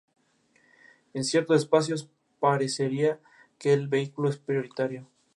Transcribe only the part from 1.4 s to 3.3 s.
espacios pareciera